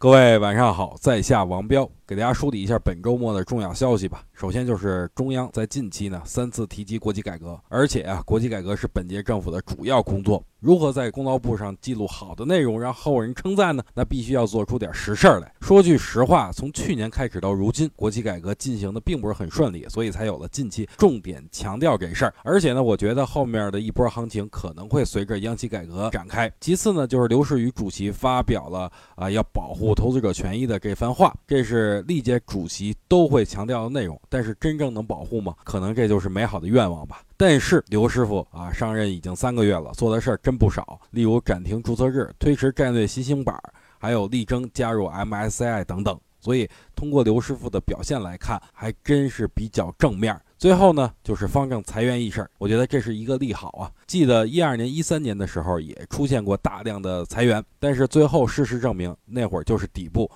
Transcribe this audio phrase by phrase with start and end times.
[0.00, 1.90] 各位晚上好，在下王彪。
[2.06, 4.22] 给大家梳理一下本周末的重要消息吧。
[4.32, 10.42] 首先就是中央在近期呢三次提及国企改革，而且啊，国企改革是本届政府的主要工作。
[10.60, 13.82] 如何在公道簿上记录好的内容，让后人称赞呢？
[13.92, 15.52] 那必须要做出点实事儿来。
[15.68, 22.32] 说句实话，从去年开始到如今，国企改革进行的并不是很顺利，所以才有了近期重点强调这事儿。
[22.42, 26.50] 而且呢，我觉得后面的一波行情可能会随着央企改革展开。
[26.58, 32.02] 其次呢，就是刘士余主席发表了啊要保护投资者权益的这番话，这是。
[32.08, 35.54] 历届主席都会强调的内容，但是真正能保护吗？
[35.64, 37.20] 可能这就是美好的愿望吧。
[37.36, 43.54] 但是刘师傅啊，上任已经三个月了，做的事儿真不少，例如暂停注册制、推迟战略新兴板，
[43.98, 46.18] 还有力争加入 MSCI 等等。
[46.40, 50.40] 所以通过刘师傅的表现来看，还真是比较正面。
[50.56, 53.90] 最后呢，就是方正裁员一事，我觉得这是一个利好啊。
[54.06, 60.30] 记得一二年、一三年的时候也出现过大量的裁员，但是最后事实证明，那会儿就是底部。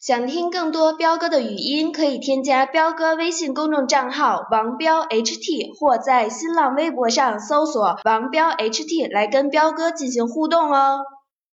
[0.00, 11.00] 想听更多彪哥的语音，可以添加彪哥微信公众账号王彪 HT，或在新浪微博上搜索王彪 HT 来跟彪哥进行互动哦。